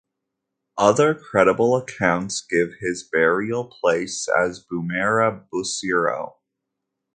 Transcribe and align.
Other 0.79 1.13
credible 1.13 1.75
accounts 1.75 2.41
give 2.41 2.73
his 2.79 3.03
burial 3.07 3.65
place 3.65 4.27
as 4.35 4.65
Bumera 4.65 5.47
Busiro. 5.53 6.37